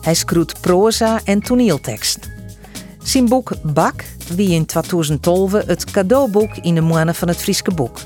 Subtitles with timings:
[0.00, 2.22] Hij schreeuwt proza en toneelteksten.
[3.02, 4.04] Zijn boek Bak
[4.34, 7.98] wie in 2012 het cadeauboek in de maanden van het Frieske boek.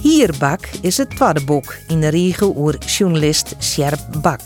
[0.00, 4.40] Hier Bak is het tweede boek in de regel oer journalist Sjerp Bak.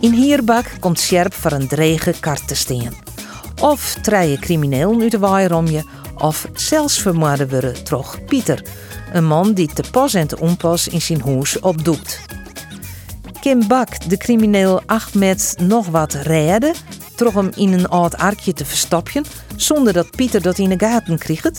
[0.00, 2.94] In Hierbak komt Sjerp voor een drege kart te staan.
[3.60, 5.84] Of treien crimineel uit de waaieromje,
[6.18, 8.62] of zelfs vermoorden worden toch Pieter,
[9.12, 12.20] een man die te pas en te onpas in zijn huis opdoekt.
[13.42, 16.74] Kim Bak, de crimineel Ahmed, nog wat redden,
[17.16, 19.24] trok hem in een oud arkje te verstopjen,
[19.56, 21.50] zonder dat Pieter dat in de gaten kreeg.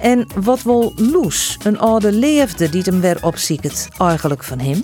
[0.00, 4.82] En wat wil Loes, een oude leefde die hem weer opzieket, eigenlijk van hem?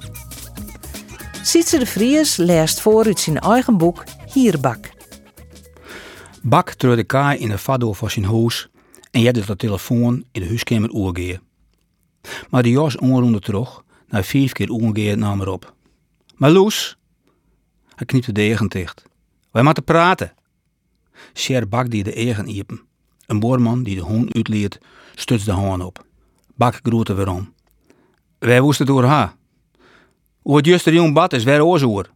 [1.42, 4.90] Sietse de Vries leest voor uit zijn eigen boek Hierbak.
[6.42, 8.68] Bak treurde kaai in de fado van zijn huis
[9.10, 11.40] en jette de telefoon in de huiskamer oorgeën.
[12.50, 15.73] Maar de jas onroende terug, na vijf keer oorgeën nam erop.
[16.34, 16.96] Maar Loes,
[17.94, 19.02] hij knipte de egen dicht.
[19.50, 20.32] Wij moeten praten.
[21.32, 22.80] Sjer Bak die de egen iepen.
[23.26, 24.78] Een boorman die de hond uitliet,
[25.14, 26.06] stutste de haan op.
[26.54, 27.54] Bak groette weer om.
[28.38, 29.36] Wij woesten door haar.
[30.42, 32.10] Hoe het juist jong bad is, weer oorzoer.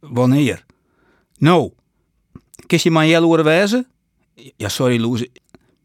[0.00, 0.64] Wanneer?
[1.38, 1.72] Nou,
[2.66, 3.86] Kist je mijn jelle?
[4.56, 5.26] Ja, sorry Loes,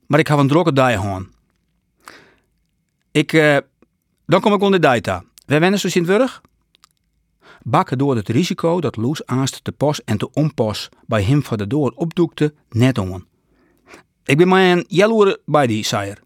[0.07, 1.23] maar ik heb een drokke dag gehad.
[3.11, 3.57] Ik, eh,
[4.25, 5.23] dan kom ik onder data.
[5.45, 6.41] Wij wennen zo Sint-Wurg?
[7.69, 11.57] Bakken door het risico dat Loes aanst te pas en te onpas bij hem van
[11.57, 12.99] de door opdoekte net.
[14.23, 16.17] Ik ben maar een jelle bij die, sire.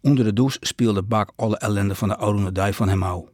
[0.00, 3.28] Onder de douche speelde Bak alle ellende van de oude dij van hem hou.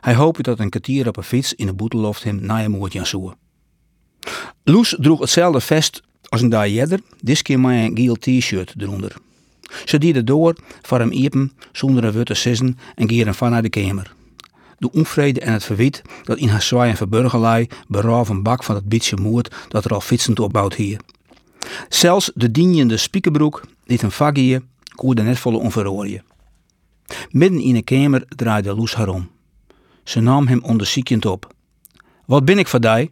[0.00, 2.98] Hij hoopte dat een kwartier op een fiets in de boeteloft hem na een moordje
[2.98, 3.34] aan zoe.
[4.64, 9.16] Loes droeg hetzelfde vest als een dag eerder, dit keer met een geel t-shirt eronder.
[9.84, 13.68] Ze diede door voor hem iepen zonder een witte sissen en gieren van naar de
[13.68, 14.15] kamer.
[14.78, 18.74] De onvrede en het verwijt dat in haar zwaai en verburgerlei berouw een bak van
[18.74, 21.00] het beetje moord dat er al fietsend opbouwt hier.
[21.88, 24.62] Zelfs de dienende spiekerbroek die een vakje
[24.94, 26.22] koerde net volle.
[27.30, 29.30] Midden in de kamer draaide Loes haar om.
[30.04, 31.54] Ze nam hem onderziekend op.
[32.26, 33.08] Wat ben ik voor?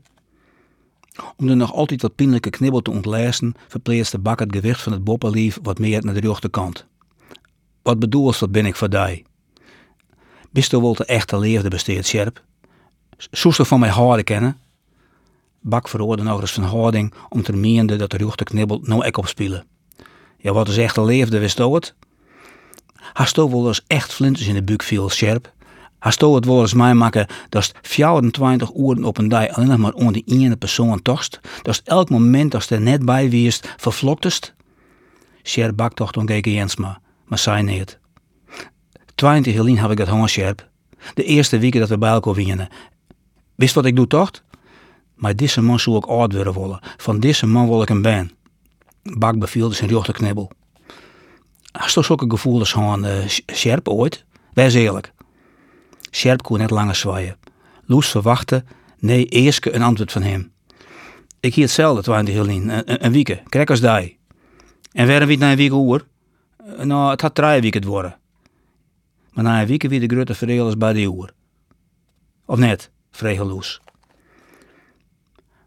[1.37, 5.05] Om de nog altijd wat pijnlijke knibbel te ontlezen, verpleegde Bak het gewicht van het
[5.05, 6.87] boppenlief wat meer naar de rechterkant.
[7.83, 9.23] Wat bedoelst wat ben ik voor?
[10.55, 12.43] Bist du wel de echte leefde besteed, Sjerp?
[13.17, 14.59] Soest van mij houden kennen?
[15.61, 19.67] Bak veroorde nog eens van houding om te meende dat de rechterknibbel nou ek opspelen.
[20.39, 21.95] Ja, wat is echte leefde, wist u het?
[23.13, 25.53] Hast wel eens echt flinters in de buik viel, Sjerp?
[25.99, 29.93] Hast het wel eens mij maken dat 24 uur op een dag alleen nog maar
[29.93, 31.41] onder die ene persoon tocht?
[31.63, 34.55] Dat elk moment als er net bij wierst vervloktest?
[35.43, 38.03] Sjerp bak toch dan Jensma, maar zei niet.
[39.15, 40.69] 20 gelien heb ik het honger, Sjerp.
[41.15, 42.69] De eerste weken dat we bij elkaar winnen.
[43.55, 44.31] Wist wat ik doe, toch?
[45.15, 46.79] Maar deze man zou ik oud willen willen.
[46.97, 48.31] Van deze man wil ik een ben.
[49.03, 50.51] Bak bevielde zijn rechterknibbel.
[51.73, 54.25] Hast du zulke gevoelens gewoon uh, Sjerp ooit?
[54.53, 55.13] Wees eerlijk.
[56.11, 57.37] Sjerp kon net langer zwaaien.
[57.87, 58.65] Loes verwachtte,
[58.99, 60.53] nee, eerst een antwoord van hem.
[61.41, 64.19] Ik hier hetzelfde, twintig Helien, een, een week, krek als die.
[64.93, 66.07] En werden we na een week oer?
[66.83, 68.19] Nou, het had drie weken worden.
[69.35, 71.31] Maar na een week weer de grote verdelers bij de oer.
[72.47, 73.81] Of net, vreeg Loes.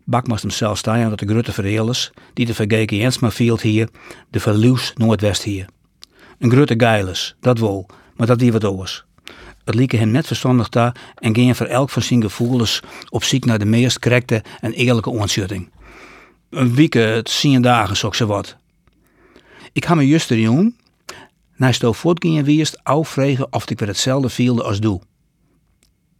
[0.03, 3.89] Bak moest hem zelf staan dat de grote verdelers, die de vergeken Jensma field hier,
[4.29, 5.65] de verluws Noordwest hier.
[6.39, 9.05] Een grote geiles, dat wel, maar dat wie wat oors.
[9.63, 12.79] Het lieke hem net verstandig daar en ging voor elk van zijn gevoelens
[13.09, 15.69] op zoek naar de meest correcte en eerlijke ontschutting.
[16.49, 18.55] Een week, het zien dagen, zo ze wat.
[19.73, 20.75] Ik ga me juist doen,
[21.57, 25.01] na sto voortgingen wierst, au vregen of ik weer hetzelfde vielde als doe.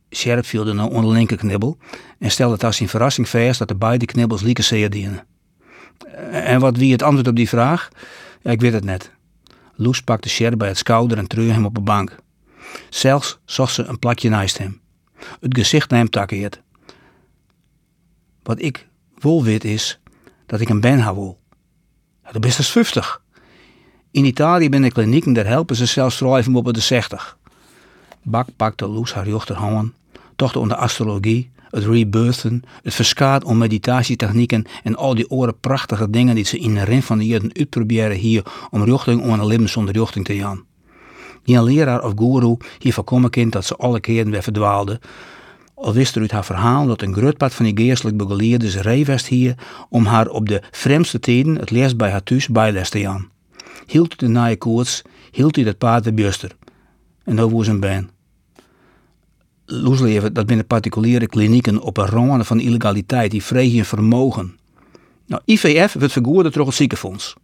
[0.10, 1.78] Sjerp viel nou onder linker knibbel
[2.19, 5.25] en stelde het als zijn verrassing vast dat de beide knibbels lieke zeer dienen.
[6.31, 7.89] En wat wie het antwoord op die vraag?
[8.42, 9.12] Ja, ik weet het net.
[9.75, 12.16] Loes pakte Sjerp bij het schouder en treurde hem op de bank.
[12.89, 14.81] Zelfs zocht ze een plakje naast hem.
[15.39, 16.62] Het gezicht naar hem takkeert.
[18.44, 18.88] Wat ik
[19.22, 20.00] weet is
[20.45, 21.36] dat ik een ben hou.
[22.24, 23.22] Ja, dat is dus 50.
[24.18, 27.38] In Italië ben de klinieken, daar helpen ze zelfs schrijven op de 60.
[28.22, 29.92] Bak pakte Loes haar rechterhand,
[30.36, 36.36] tocht onder astrologie, het rebirthen, het verskaat om meditatietechnieken en al die oren prachtige dingen
[36.36, 39.69] die ze in de rin van de jaren uitproberen hier om richting om een leven
[39.69, 40.63] zonder richting te gaan.
[41.44, 45.00] Geen leraar of guru hier voorkomen kind dat ze alle keren weer verdwaalde,
[45.75, 49.56] al wist er uit haar verhaal dat een groot van die geestelijk begeleerders rijvest hier
[49.90, 53.36] om haar op de vreemdste tijden het les bij haar thuis bijles te gaan.
[53.88, 55.01] Hield de naaie koorts,
[55.31, 56.51] hield hij dat paard de buster.
[57.24, 58.10] En dat was een ben.
[59.66, 64.57] Loesleven, dat binnen particuliere klinieken op een ronde van illegaliteit, die vreeg je vermogen.
[65.25, 67.36] Nou, IVF wordt vergoord door het ziekenfonds.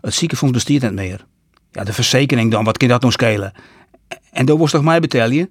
[0.00, 1.26] Het ziekenfonds bestaat niet meer.
[1.70, 3.52] Ja, de verzekering dan, wat kan dat nog schelen?
[4.30, 5.50] En dat was toch mij betalen?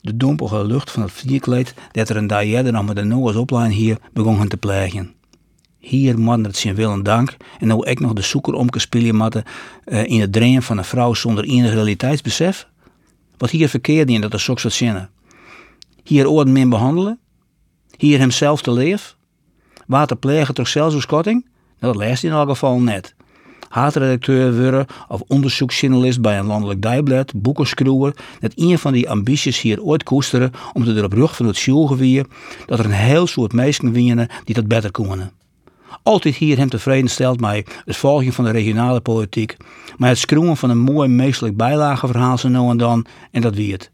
[0.00, 3.98] De dompelige lucht van het vlierkleed dat er een dag nog met de Noah's hier
[4.12, 5.14] begon te plegen.
[5.88, 9.44] Hier man het zijn wil en dank en nou ik nog de zoeker omkespelen matten
[9.86, 12.68] uh, in het draaien van een vrouw zonder enig realiteitsbesef.
[13.36, 15.10] Wat hier verkeerd in dat er zo soort zinnen.
[16.02, 17.18] Hier oorden men behandelen,
[17.96, 19.16] hier hemzelf te leef,
[19.86, 21.46] water plegen toch zelfs schotting?
[21.80, 23.14] Nou, dat leest in elk geval net
[23.68, 29.82] haatredacteur worden of onderzoeksjournalist bij een landelijk dagblad, boekenschroever, dat een van die ambities hier
[29.82, 32.26] ooit koesteren om te op rug van het schoolgeweer
[32.66, 35.30] dat er een heel soort mensen winnen die dat beter kunnen.
[36.02, 39.56] Altijd hier hem tevreden stelt mij het volgen van de regionale politiek,
[39.96, 43.72] maar het schroeven van een mooi meestelijk bijlageverhaal zo nou en dan en dat wie
[43.72, 43.90] het.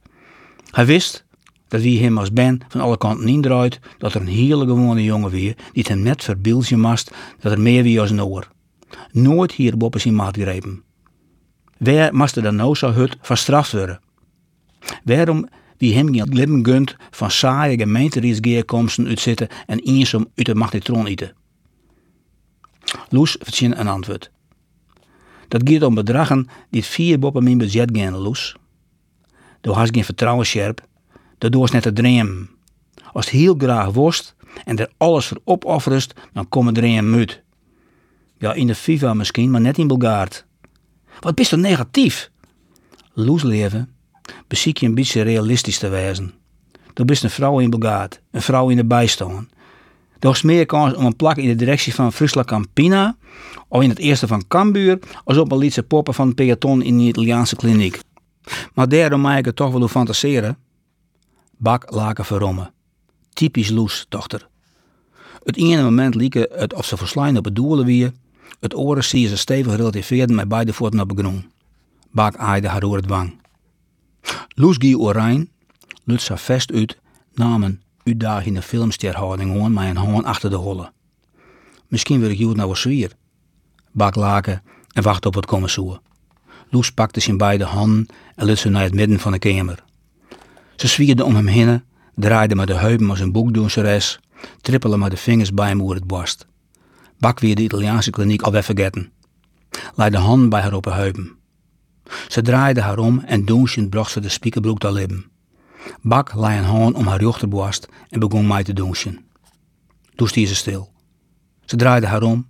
[0.71, 1.25] Hij wist
[1.69, 5.31] dat wie hem als ben van alle kanten indraait, dat er een hele gewone jongen
[5.31, 7.11] weer die het hem net verbeeldje mast
[7.41, 8.49] dat er meer wie als een oor
[9.13, 10.83] nooit hier op zijn maat grepen.
[11.79, 14.01] Waar moest er dan nou zo hut verstraft worden?
[15.05, 15.49] Waarom
[15.79, 21.35] wie hem geen leven gunt van saaie gemeenterietsgeerkomsten uitzitten en eensom uit de magnetron eten?
[23.09, 24.31] Loes verzin een antwoord.
[25.49, 28.57] Dat gaat om bedragen die vier boppen mijn budget gaan, Loes.
[29.61, 30.87] Door has geen vertrouwen scherp,
[31.39, 32.51] daardoor is net te dream.
[33.13, 34.35] Als het heel graag worst
[34.65, 37.43] en er alles voor opofferst, dan komen er een uit.
[38.39, 40.47] Ja, in de FIFA misschien, maar net in Bulgaard.
[41.21, 42.31] Wat bist er negatief?
[43.13, 43.95] Loes leven,
[44.47, 46.33] beziek je een beetje realistisch te wezen.
[46.95, 49.49] Er bist een vrouw in Bulgaard, een vrouw in de bijstand.
[50.31, 53.17] Is meer kans om een plak in de directie van Friesland Campina,
[53.69, 57.05] of in het eerste van Cambuur, als op een liedse poppen van peloton in de
[57.05, 58.01] Italiaanse kliniek.
[58.75, 60.59] Maar daarom mag ik het toch wel fantaseren.
[61.57, 62.73] Bak laken verrommen.
[63.33, 64.49] Typisch Loes, dochter.
[65.45, 68.11] Het ene moment lieken het of ze verslaan op het doelen wie,
[68.61, 71.45] het oren zie ze stevig relativeerden met beide voeten op de grond.
[72.11, 73.41] Bak aaide haar door het wang.
[74.49, 75.49] Loes oranje,
[76.05, 76.99] lut ze vest uit,
[77.35, 80.93] namen uitdagende filmsterhouding hoorn met een hoorn achter de holle.
[81.89, 83.13] Misschien wil ik jou nou wel zwier.
[83.91, 84.63] Bak laken
[84.93, 86.01] en wacht op het komen zoeken.
[86.71, 89.85] Loes pakte zijn beide handen en liet ze naar het midden van de kamer.
[90.77, 91.83] Ze zwierde om hem heen,
[92.15, 94.21] draaide met de heupen als een boekdoenseres,
[94.61, 96.47] trippelde met de vingers bij hem over het borst.
[97.19, 99.13] Bak weer de Italiaanse kliniek alweer vergeten.
[99.95, 101.37] Leid de hand bij haar op haar heupen.
[102.29, 105.25] Ze draaide haar om en doensend bracht ze de spiekerbroek te lippen.
[106.01, 109.25] Bak lei een hand om haar rechterborst en begon mij te douchen.
[110.15, 110.93] Toen stier ze stil.
[111.65, 112.47] Ze draaide haar om,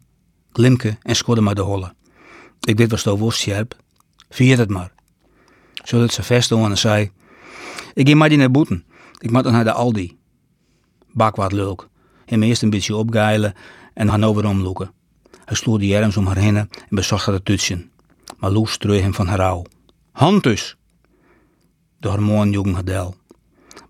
[0.53, 1.95] glimke en schudde maar de holle.
[2.61, 3.77] Ik weet wat was scherp.
[4.29, 4.93] Vier het maar.
[5.85, 7.11] Zodat ze vast en zei,
[7.95, 8.85] ik ga maar die naar boeten.
[9.19, 10.19] Ik moet naar de Aldi.
[11.13, 11.87] Bak wat leuk.
[12.25, 13.55] Hem eerst een beetje opgeilen
[13.95, 14.93] en gaan over omloeken.
[15.45, 17.91] Hij sloeg de arms om haar heen en bezocht haar te tutsen.
[18.39, 19.65] Maar Loes treurde hem van haar rouw.
[20.13, 20.77] Hand dus!
[21.99, 23.17] De hormoon jongen gedel.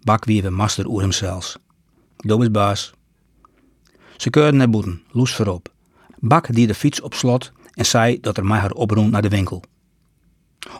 [0.05, 1.41] Bak wie we master oer hem.
[2.17, 2.93] Dat is baas.
[4.17, 5.73] Ze keurden naar boeten, Loes voorop.
[6.19, 9.29] Bak die de fiets op slot en zei dat er mij haar oproemt naar de
[9.29, 9.63] winkel.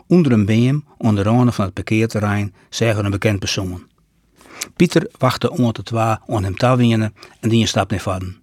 [0.07, 3.87] Onder een beam, onder de van het parkeerterrein, zeggen een bekend persoon.
[4.75, 8.37] Pieter wachtte onder de twa om hem te winnen en die een stap naar vaden.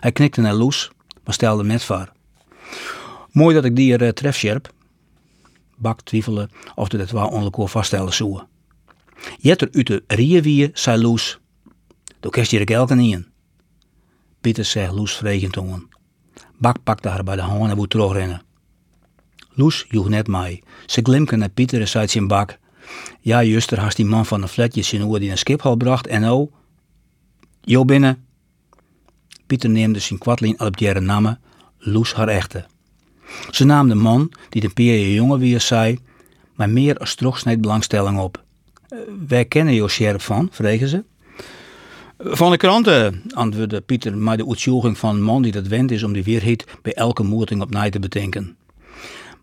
[0.00, 0.90] Hij knikte naar Loes,
[1.24, 2.12] maar stelde met voor.
[3.30, 4.72] Mooi dat ik die er uh, tref, Sjerp.
[5.76, 8.46] Bak twijfelde of het wel ongeluk vaststellen zou.
[9.38, 11.38] Jetter uit de riewier, zei Loes.
[12.20, 13.26] Doe kerst je er elke in.
[14.40, 15.88] Pieter zei Loes vregend om.
[16.58, 18.42] Bak pakte haar bij de hand en woed terugrennen.
[19.50, 20.62] Loes joeg net mij.
[20.86, 22.58] Ze glimke naar Pieter en zei zijn bak.
[23.20, 26.20] Ja, juster, hast die man van de flatje zijn oor die een Schiphol bracht en
[26.20, 26.50] nou...
[27.60, 28.26] Jo binnen.
[29.46, 31.40] Pieter neemde zijn kwartlien op jere namen,
[31.78, 32.66] Loes haar echte.
[33.50, 35.98] Ze nam de man, die de peer jongen weer zei,
[36.54, 38.43] maar meer als sneed belangstelling op.
[39.28, 41.04] Wij kennen jou scherp van, vregen ze.
[42.18, 46.02] Van de kranten, antwoordde Pieter, maar de uitzoeking van een man die dat wend is
[46.02, 48.56] om die weerheid bij elke moeting op te bedenken.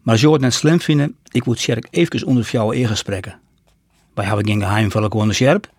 [0.01, 3.39] Maar je het net slim vinden, ik moet Sjerp even onder jouw gesprekken.
[4.13, 5.69] Wij hebben geen geheim van de Sjerp.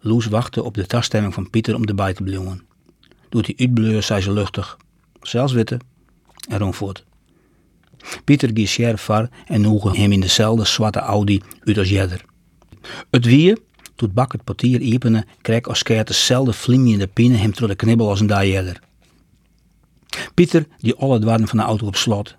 [0.00, 2.62] Loes wachtte op de taststemming van Pieter om erbij te blijven.
[3.28, 4.76] Doet hij uitbleur, zei ze luchtig.
[5.22, 5.80] Zelfs witte.
[6.48, 7.04] En rondvoort.
[8.24, 12.24] Pieter giet scherp var en noegen hem in dezelfde zwarte Audi uit als jeder.
[13.10, 13.56] Het wie,
[13.94, 18.08] toen bak het portier openen, kreeg als keert dezelfde flimjende pine hem door de knibbel
[18.08, 18.72] als een dag.
[20.34, 22.36] Pieter die alle dwarden van de auto op slot,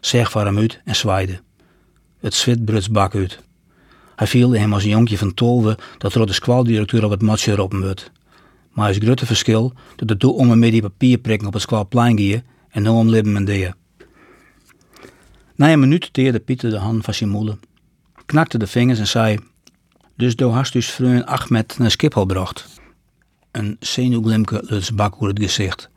[0.00, 1.40] zeg voor hem uit en zwaaide.
[2.20, 3.40] Het zwit bruts bak uit.
[4.16, 7.54] Hij vielde hem als een jonkje van tolve dat er de squaldirecteur op het matje
[7.54, 8.10] roepen werd.
[8.72, 12.18] Maar het grote verschil dat het toe om een met die papierprikken op het squalplein
[12.18, 13.76] gingen en nu om libben en.
[15.54, 17.58] Na een minuut teerde Pieter de hand van zijn moeder,
[18.26, 19.38] knakte de vingers en zei:
[20.18, 22.66] Dus do hast dus vriend Ahmed naar Schiphol bracht.
[23.50, 25.90] Een zenuwglimke luts bak over het gezicht.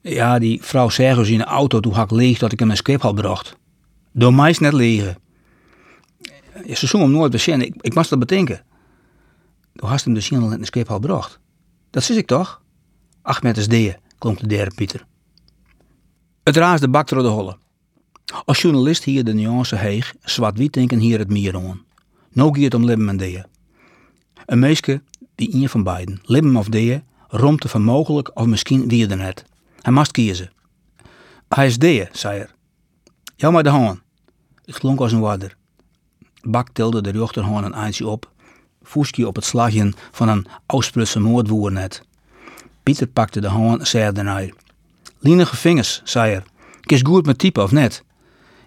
[0.00, 3.12] Ja, die vrouw zei in de auto toen hak leeg dat ik hem naar Schiphol
[3.12, 3.56] bracht.
[4.12, 5.16] Door mij is net liggen.
[6.72, 8.64] Ze zong hem nooit bezinnen, ik, ik moest dat bedenken.
[9.74, 11.38] Toen hast hem de zin naar Schiphol bracht.
[11.90, 12.62] Dat zie ik toch?
[13.22, 15.06] Ahmed is die, klonk de derde Pieter.
[16.42, 17.56] Het raasde bak door de holle.
[18.44, 21.76] Als journalist hier de nuance heeg, zwart-wit denken hier het meer.
[22.34, 23.44] Gaat het om libben en deeën.
[24.46, 25.02] Een meisje,
[25.34, 29.44] die een van beiden, libben of deeën, rompte van mogelijk of misschien wie er net.
[29.80, 30.52] Hij moest kiezen.
[31.48, 32.54] Hij is deeën, zei er.
[33.36, 34.00] Jou maar de hand.
[34.64, 35.56] Het klonk als een wadder.
[36.42, 38.30] Bak tilde de rechterhand een eindje op,
[38.82, 42.02] voeskje op het slagje van een Oost-Prutse moordwoer net.
[42.82, 44.48] Pieter pakte de hand, zei daarna.
[45.18, 46.42] Lienige vingers, zei er.
[46.80, 48.04] Kies goed met typen of net?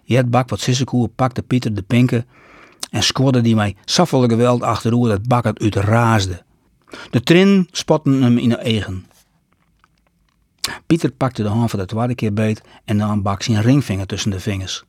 [0.03, 2.25] Jet bak wat sissekoer pakte Pieter de pinken
[2.97, 6.43] en squadde die mij saffele geweld achterover dat bak het uitraasde.
[7.09, 9.05] De trin spotten hem in de eigen.
[10.85, 14.31] Pieter pakte de hand voor de tweede keer beet en nam bak zijn ringvinger tussen
[14.31, 14.83] de vingers.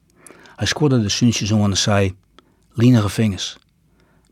[0.57, 2.15] Hij squadde de suntjes om en zei,
[2.73, 3.59] lienige vingers.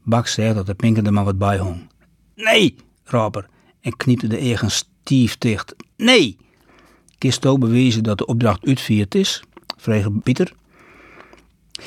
[0.02, 1.88] Bak zei dat de pinken er maar wat bij hong.
[2.34, 3.48] Nee, raper,
[3.80, 5.74] en kniepte de eigen stief dicht.
[5.96, 6.36] Nee!
[7.18, 9.42] Kist ook bewezen dat de opdracht uitvierd is?
[9.76, 10.52] Vreeg Pieter.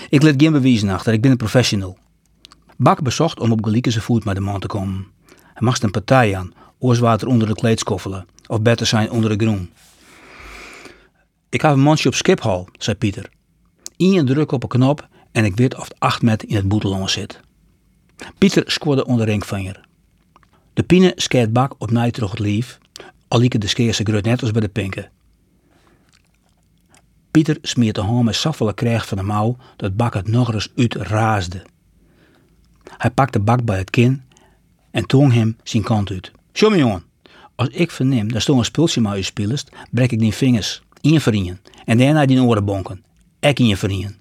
[0.10, 1.98] Ik let geen bewijzen achter, ik ben een professional.
[2.78, 5.08] Bak bezocht om op gelijke voet met de man te komen.
[5.54, 9.70] Hij mag een partij aan, oorswater onder de kleedskoffelen, of beter zijn onder de groen.
[11.50, 13.30] Ik heb een mansje op Schiphol, zei Pieter.
[13.98, 17.10] Eén druk op een knop en ik weet of het acht met in het boetelong
[17.10, 17.40] zit.
[18.38, 19.88] Pieter scoorde onder ringvinger.
[20.74, 22.78] De pine skeert bak op mij terug het lief,
[23.28, 25.12] al de skeerse grut net als bij de pinken.
[27.32, 31.62] Pieter smeert de met saffele krijg van de mouw dat bak het nog eens uitraasde.
[32.98, 34.24] Hij pakt de bak bij het kin
[34.92, 36.32] en toong hem zijn kant uit.
[36.54, 37.04] Zo jongen,
[37.56, 39.24] als ik verneem dat zo'n spultje maar u
[39.92, 43.04] brek ik die vingers, in je vrienden, en daarna die oren bonken,
[43.40, 44.18] ek in je vrienden.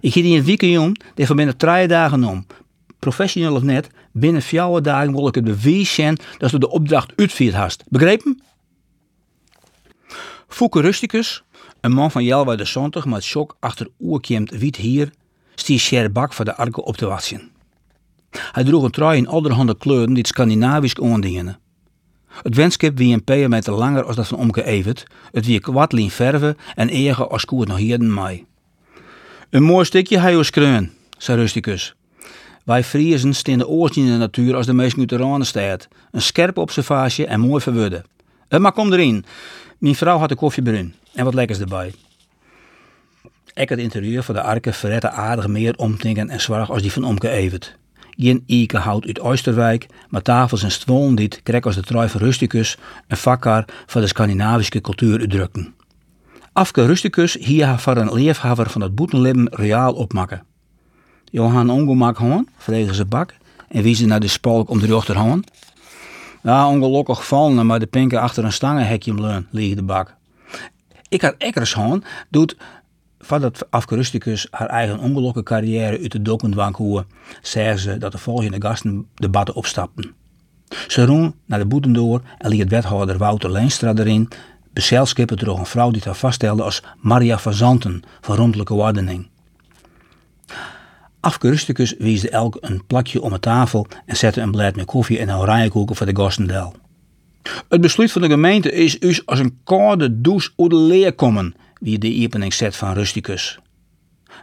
[0.00, 2.46] Ik ga die een weekend om, die van binnen drie dagen om.
[2.98, 7.12] Professioneel of net, binnen vier dagen wil ik het bewijs zijn dat ze de opdracht
[7.16, 7.84] uitvoerd hast.
[7.88, 8.42] Begrepen?
[10.48, 11.42] Fouke Rusticus,
[11.86, 15.10] een man van Jelwa de met shock achter oerkiemt wiet hier,
[15.54, 17.50] stier Sjer Bak voor de arke op te wassen.
[18.30, 21.58] Hij droeg een trui in allerhande kleuren die het Scandinavisch oondingen.
[22.42, 26.10] Het wenskip wie een paar meter langer als dat van Omke Evert, het wie kwartlien
[26.10, 28.44] verven en eger als koer nog hier mei.
[29.50, 30.44] Een mooi stukje hij
[31.18, 31.94] zei Rusticus.
[32.64, 35.88] Wij Friesen staan de in de natuur als de meest muterane staat.
[36.10, 38.04] Een scherpe observatie en mooi verwudden.
[38.48, 39.24] Uh, maar kom erin.
[39.78, 41.92] Mijn vrouw had de koffiebrun en wat lekkers erbij.
[43.54, 47.04] Ik het interieur van de arke verrette aardig meer omtinken en zwaar als die van
[47.04, 47.76] Omke Evert.
[48.16, 52.78] Geen Ike hout uit Oosterwijk, maar tafels en stoelen dit krek als de trui Rusticus
[53.08, 55.74] een vakkar van de Scandinavische cultuur uitdrukten.
[56.52, 60.42] Afke Rusticus hier voor een leefhaver van het boetenlibben reaal opmaken.
[61.24, 63.34] Johan ongemak hoorn, vregen ze bak
[63.68, 65.50] en wie ze naar de spalk om de rechterhand.
[66.42, 70.14] Ja, ongelukkig vallen, maar de pinken achter een stangenhekje leun, lieg de bak.
[71.16, 71.34] Ik had
[72.30, 72.56] doet
[73.70, 77.04] Afke Rusticus haar eigen ongelukkige carrière uit de dokendwank hoe,
[77.42, 80.14] zeggen ze dat de volgende gasten debatten opstapten.
[80.88, 84.28] Ze roen naar de boeten door en liet wethouder Wouter Leenstra erin,
[84.72, 89.28] bezelskippen door een vrouw die haar vaststelde als Maria van Zanten van rondelijke ordening.
[91.20, 95.18] Afke Rusticus wiesde elk een plakje om de tafel en zette een blad met koffie
[95.18, 96.74] en oranjekoeken voor de gastendel.
[97.68, 101.54] Het besluit van de gemeente is us als een koude douche uit de leer komen,
[101.80, 103.58] wie de openingsset van Rusticus.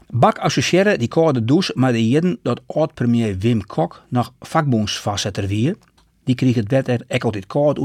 [0.09, 5.75] Bak associëren die koude douche met de jeden dat oud-premier Wim Kok nog vakboonsvastzetter wie.
[6.23, 7.79] Die kreeg het wet er ek altijd koud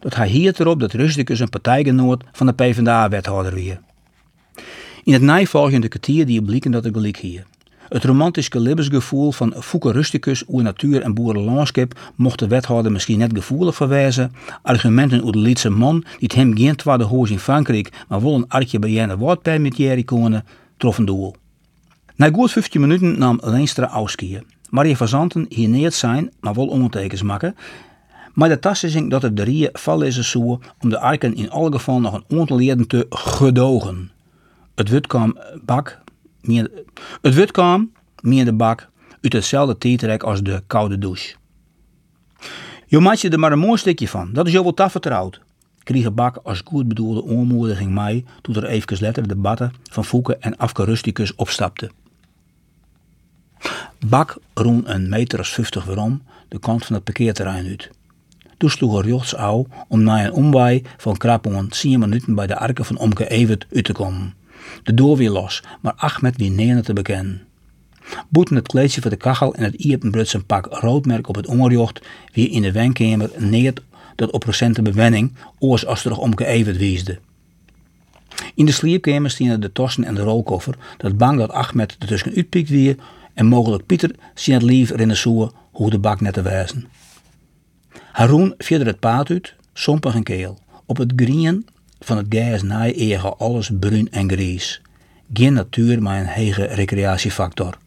[0.00, 3.78] dat hij hier erop dat Rusticus een partijgenoot van de PvdA-wethouder wie.
[5.04, 7.46] In het nijvolgende kwartier die blikken dat er gelijk hier.
[7.88, 13.30] Het romantische levensgevoel van Fouke Rusticus oer natuur en boerenlandschap mocht de wethouder misschien net
[13.34, 14.32] gevoelig verwijzen.
[14.62, 18.48] Argumenten over de Lietse man, die hem geen tweede hoos in Frankrijk, maar wel een
[18.48, 20.44] artje bij jene woordpermittieri konen,
[20.76, 21.34] troffen doel.
[22.16, 24.46] Na goed 15 minuten nam Leenstra afskiën.
[24.70, 27.56] Maria van Zanten hier neer zijn, maar wel ondertekens maken.
[28.34, 31.72] Maar de tassenting dat het de rie val is zo om de arken in alle
[31.72, 34.10] geval nog een aantal leden te gedogen.
[34.74, 36.00] Het wit kwam bak,
[37.22, 38.88] het wit kwam, meer de bak,
[39.20, 41.34] uit hetzelfde tijdrek als de koude douche.
[42.86, 45.40] Je maakt je er maar een mooi stukje van, dat is jou wel taf vertrouwd.
[45.86, 50.36] Kreeg Bak als goed bedoelde onmoediging mij toen er even later de debatten van Fouke
[50.36, 51.90] en Afke Rusticus opstapte.
[54.06, 57.90] Bak roen een meter als 50 waarom de kant van het parkeerterrein uit.
[58.56, 59.04] Toen sloeg er
[59.88, 63.84] om na een omwaai van krap 10 minuten bij de arken van Omke Evert uit
[63.84, 64.34] te komen.
[64.82, 67.42] De deur weer los, maar Ahmed wie neer te bekennen.
[68.28, 72.00] Boeten het kleedje voor de kachel en het iepenbrutsen pak roodmerk op het ongerjocht
[72.32, 73.72] wie in de wenkamer neer
[74.14, 77.18] dat op recente bewenning oors als terug Omke Evert wiesde.
[78.54, 82.34] In de slaapkamer stien de tossen en de rolkoffer, dat bang dat Ahmed er tussen
[82.34, 82.96] uitpiekt wie
[83.34, 86.86] en mogelijk Pieter zien het lief in de hoe de bak net te wijzen.
[88.12, 90.58] Haroon verder het paad uit, sompig en keel.
[90.86, 91.66] Op het green
[92.00, 94.80] van het gas naai ege alles bruin en grijs.
[95.32, 97.78] Geen natuur, maar een hege recreatiefactor.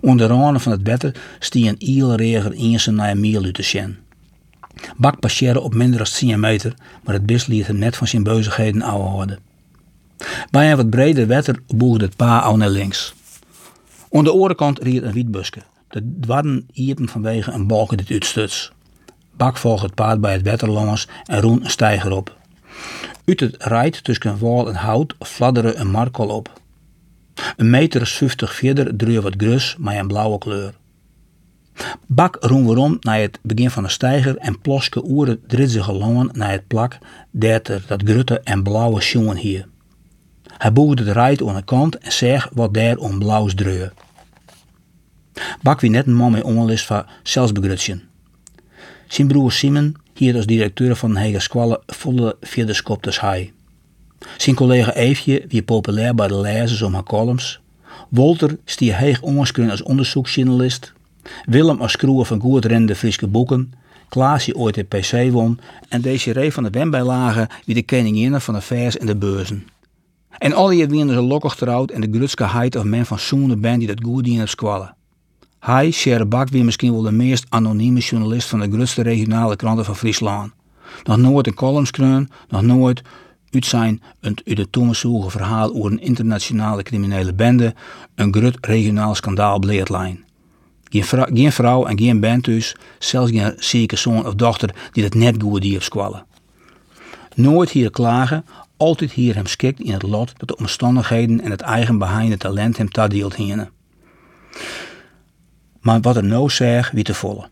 [0.00, 3.96] Onder de van het wetter stie een ielreger eens naar een miel te.
[4.96, 8.22] Bak passeerde op minder dan 10 meter, maar het bis liet hem net van zijn
[8.22, 9.38] beuzigheden houden.
[10.50, 13.14] Bij een wat breder wetter boegde het pa al naar links.
[14.12, 15.62] Aan de orenkant riet een wietbuske.
[15.88, 18.72] De dwarden iepen vanwege een balken dit uitstuts.
[19.36, 22.37] Bak volgt het paard bij het wetter langs en roen een stijger op.
[23.24, 26.60] Uit het rijt tussen wal en hout fladderen een markel op.
[27.56, 30.74] Een meter 50 verder dreuer wat grus met een blauwe kleur.
[32.06, 36.50] Bak roen waarom naar het begin van de steiger en ploske oeren dritzige longen naar
[36.50, 36.98] het plak
[37.30, 39.68] dat er dat grutte en blauwe schoen hier.
[40.58, 43.88] Hij boegde het rijt aan de kant en zeg wat daar om blauws dreu.
[45.62, 48.02] Bak wie net een man met onlist van zelfsbegrutsen.
[49.08, 53.52] Zijn broer Simon, hier als directeur van Hege Squalle, volle skop als hij.
[54.36, 57.60] Zijn collega Eefje, wie populair bij de lezers om haar columns.
[58.08, 60.92] Walter stier heeg ongeschreven als onderzoeksjournalist.
[61.44, 63.72] Willem als schroever van goed rende Friese boeken.
[64.08, 65.60] Klaasje ooit de PC won.
[65.88, 69.66] En Desiree van de Wembijlagen wie de koningin van de vers en de beurzen.
[70.38, 73.56] En al die winnen ze lokkig trouwd en de grutske heid of men van zoene
[73.56, 74.96] band die dat goed dienen op squallen.
[75.60, 79.84] Hij, Sherre Bak, wie misschien wel de meest anonieme journalist van de grootste regionale kranten
[79.84, 80.52] van Friesland.
[81.04, 83.02] Nog nooit een column nog nooit
[83.50, 87.74] uit zijn een uit de toemezoegen verhaal over een internationale criminele bende,
[88.14, 90.24] een groot regionaal schandaal bleedlijn.
[90.84, 95.14] Geen, geen vrouw en geen band dus, zelfs geen zieke zoon of dochter die het
[95.14, 96.26] net goed die squallen.
[97.34, 98.44] Nooit hier klagen,
[98.76, 102.76] altijd hier hem schikt in het lot dat de omstandigheden en het eigen beheinde talent
[102.76, 103.70] hem tadielt hienen.
[105.88, 107.48] Maar wat er nou zeg, wie te volle.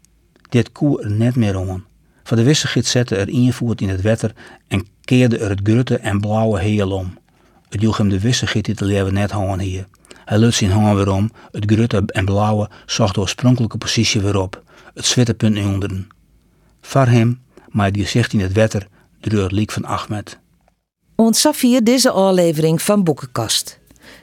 [0.49, 1.85] Dit koe er net meer om.
[2.23, 4.33] Van de wisselgids zette er invoert in het wetter
[4.69, 7.19] en keerde er het grutte en blauwe heel om.
[7.69, 9.87] Het joeg hem de wisselgiet die te leven net hangen hier.
[10.25, 14.41] Hij lut zijn hangen weer om, het grutte en blauwe zocht de oorspronkelijke positie weer
[14.41, 14.63] op,
[14.95, 16.09] het zwitterpunt onderen.
[16.81, 18.87] Var hem, maar die zegt in het wetter,
[19.21, 20.39] dreur liek van Ahmed.
[21.15, 21.49] Ons
[21.83, 23.79] deze aflevering van Boekenkast.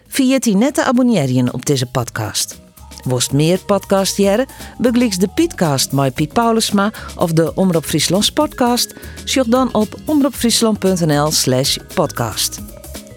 [0.08, 2.63] Vergeet je net te abonneren op deze podcast.
[3.04, 4.46] Worst meer podcast jaren,
[4.78, 11.32] begliks de Pietcast met Piet Paulusma of de Omroep Friesland podcast, zoek dan op omroepfriesland.nl
[11.32, 12.62] slash podcast.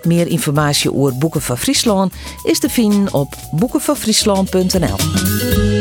[0.03, 2.13] Meer informatie over Boeken van Friesland
[2.45, 5.76] is te vinden op boekenvanfriesland.nl.